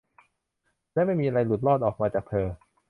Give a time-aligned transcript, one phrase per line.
[0.93, 2.47] และไม่มีอะไรหลุดรอดออกมาจากเธอ